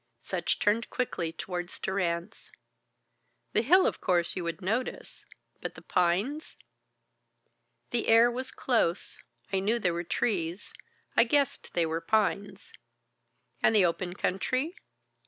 Sutch 0.17 0.57
turned 0.57 0.89
quickly 0.89 1.31
towards 1.31 1.77
Durrance. 1.77 2.49
"The 3.53 3.61
hill, 3.61 3.85
of 3.85 4.01
course, 4.01 4.35
you 4.35 4.43
would 4.43 4.59
notice. 4.59 5.27
But 5.61 5.75
the 5.75 5.83
pines?" 5.83 6.57
"The 7.91 8.07
air 8.07 8.31
was 8.31 8.49
close. 8.49 9.19
I 9.53 9.59
knew 9.59 9.77
there 9.77 9.93
were 9.93 10.03
trees. 10.03 10.73
I 11.15 11.23
guessed 11.23 11.75
they 11.75 11.85
were 11.85 12.01
pines." 12.01 12.73
"And 13.61 13.75
the 13.75 13.85
open 13.85 14.15
country?" 14.15 14.75